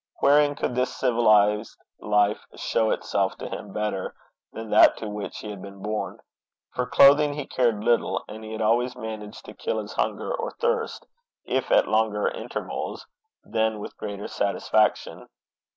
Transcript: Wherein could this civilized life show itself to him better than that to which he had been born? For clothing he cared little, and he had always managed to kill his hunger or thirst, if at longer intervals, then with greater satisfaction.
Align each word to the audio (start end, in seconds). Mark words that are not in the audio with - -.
Wherein 0.19 0.55
could 0.55 0.73
this 0.73 0.95
civilized 0.95 1.77
life 1.99 2.43
show 2.55 2.89
itself 2.89 3.37
to 3.37 3.47
him 3.47 3.71
better 3.71 4.15
than 4.51 4.71
that 4.71 4.97
to 4.97 5.07
which 5.07 5.37
he 5.37 5.51
had 5.51 5.61
been 5.61 5.79
born? 5.79 6.19
For 6.73 6.87
clothing 6.87 7.33
he 7.35 7.45
cared 7.45 7.83
little, 7.83 8.23
and 8.27 8.43
he 8.43 8.53
had 8.53 8.63
always 8.63 8.95
managed 8.95 9.45
to 9.45 9.53
kill 9.53 9.77
his 9.79 9.93
hunger 9.93 10.33
or 10.33 10.55
thirst, 10.59 11.05
if 11.45 11.69
at 11.71 11.87
longer 11.87 12.27
intervals, 12.27 13.05
then 13.45 13.77
with 13.77 13.95
greater 13.95 14.27
satisfaction. 14.27 15.29